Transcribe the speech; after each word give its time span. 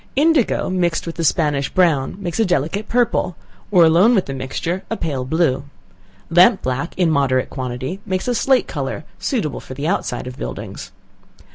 Indigo 0.15 0.67
mixed 0.67 1.05
with 1.05 1.13
the 1.13 1.23
Spanish 1.23 1.69
brown 1.69 2.15
makes 2.17 2.39
a 2.39 2.43
delicate 2.45 2.89
purple, 2.89 3.35
or 3.69 3.83
alone 3.85 4.15
with 4.15 4.25
the 4.25 4.33
mixture, 4.33 4.81
a 4.89 4.97
pale 4.97 5.23
blue. 5.25 5.65
Lamp 6.31 6.63
black, 6.63 6.97
in 6.97 7.11
moderate 7.11 7.51
quantity, 7.51 7.99
makes 8.03 8.27
a 8.27 8.33
slate 8.33 8.67
color, 8.67 9.03
suitable 9.19 9.59
for 9.59 9.75
the 9.75 9.87
outside 9.87 10.25
of 10.25 10.39
buildings. 10.39 10.91